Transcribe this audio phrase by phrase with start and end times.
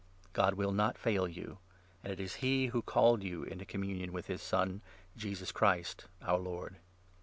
[0.33, 1.59] God will not fail you,
[2.03, 4.81] and it is he who 9 called you into communion with his Son,
[5.15, 6.77] Jesus Christ, our Lord.